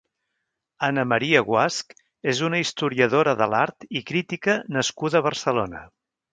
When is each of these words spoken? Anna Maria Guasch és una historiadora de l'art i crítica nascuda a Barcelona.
Anna 0.87 1.03
Maria 1.11 1.43
Guasch 1.49 1.93
és 2.33 2.41
una 2.49 2.63
historiadora 2.63 3.37
de 3.43 3.51
l'art 3.55 3.89
i 4.03 4.05
crítica 4.11 4.59
nascuda 4.81 5.23
a 5.25 5.31
Barcelona. 5.33 5.87